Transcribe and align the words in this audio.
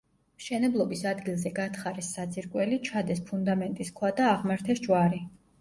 მშენებლობის 0.41 1.03
ადგილზე 1.11 1.51
გათხარეს 1.59 2.09
საძირკველი, 2.15 2.81
ჩადეს 2.89 3.23
ფუნდამენტის 3.29 3.95
ქვა 4.01 4.13
და 4.23 4.29
აღმართეს 4.35 4.87
ჯვარი. 4.89 5.25